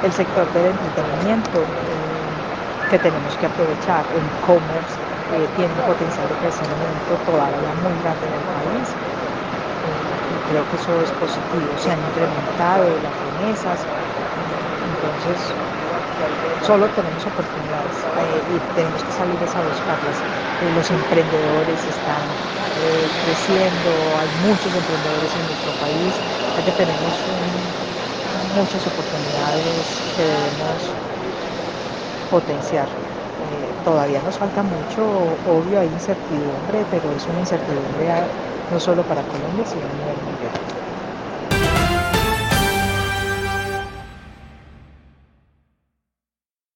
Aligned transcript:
el 0.00 0.12
sector 0.12 0.50
del 0.50 0.66
entretenimiento, 0.66 1.66
eh, 1.84 2.42
que 2.88 2.98
tenemos 2.98 3.36
que 3.36 3.46
aprovechar, 3.46 4.06
el 4.10 4.26
e-commerce 4.26 5.00
eh, 5.28 5.48
tiene 5.48 5.74
un 5.74 5.82
potencial 5.82 6.28
de 6.28 6.36
crecimiento 6.36 7.18
todavía 7.18 7.74
muy 7.74 7.96
grande 7.98 8.26
en 8.28 8.34
el 8.34 8.46
país. 8.46 8.98
y 10.28 10.40
creo 10.42 10.66
que 10.66 10.76
eso 10.76 11.02
es 11.02 11.12
positivo. 11.12 11.76
Se 11.76 11.90
han 11.90 12.02
incrementado 12.02 12.98
las 12.98 13.18
remesas, 13.20 13.88
entonces 14.80 15.58
solo 16.58 16.90
tenemos 16.90 17.26
oportunidades 17.26 18.08
y 18.46 18.60
tenemos 18.72 19.04
que 19.04 19.12
salir 19.12 19.44
a 19.54 19.60
buscarlas. 19.62 20.24
los 20.58 20.90
emprendedores 20.90 21.86
están 21.86 22.38
creciendo, 23.18 24.18
hay 24.18 24.30
muchos 24.30 24.74
emprendedores 24.74 25.36
en 25.36 25.46
nuestro 25.46 25.74
país, 25.74 26.22
ya 26.54 26.62
que 26.62 26.72
tenemos 26.72 27.24
muchas 28.56 28.86
oportunidades 28.86 30.06
que 30.12 30.22
debemos 30.24 30.98
potenciar. 32.28 32.90
Eh, 33.38 33.76
todavía 33.82 34.22
nos 34.22 34.38
falta 34.38 34.62
mucho, 34.62 35.04
obvio 35.42 35.80
hay 35.80 35.90
incertidumbre, 35.92 36.86
pero 36.86 37.12
es 37.12 37.28
una 37.28 37.40
incertidumbre 37.40 38.30
no 38.68 38.80
solo 38.80 39.04
para 39.06 39.24
Colombia, 39.24 39.66
sino 39.66 39.88
a 39.88 39.92
nivel 39.92 40.20
mundial. 40.20 40.65